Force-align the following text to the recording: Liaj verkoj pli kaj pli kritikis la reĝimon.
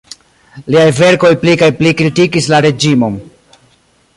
Liaj 0.75 0.85
verkoj 0.99 1.31
pli 1.43 1.53
kaj 1.63 1.69
pli 1.81 1.91
kritikis 2.01 2.51
la 2.55 2.63
reĝimon. 2.67 3.21